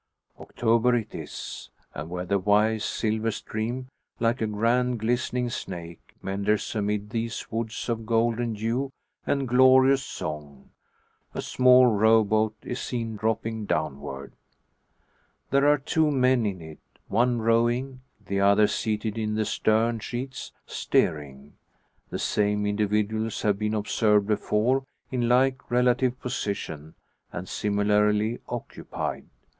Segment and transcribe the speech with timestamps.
[0.39, 3.87] October it is; and where the Wye's silver stream,
[4.19, 8.89] like a grand glistening snake, meanders amid these woods of golden hue
[9.27, 10.71] and glorious song,
[11.35, 14.33] a small row boat is seen dropping downward.
[15.51, 20.51] There are two men in it; one rowing, the other seated in the stern sheets,
[20.65, 21.53] steering.
[22.09, 26.95] The same individuals have been observed before in like relative position
[27.31, 29.27] and similarly occupied.